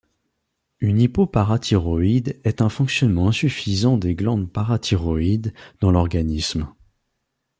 Une 0.79 0.99
hypoparathyroïdie 0.99 2.33
est 2.43 2.63
un 2.63 2.69
fonctionnement 2.69 3.27
insuffisant 3.27 3.97
des 3.97 4.15
glandes 4.15 4.51
parathyroïdes 4.51 5.53
dans 5.79 5.91
l'organisme. 5.91 6.73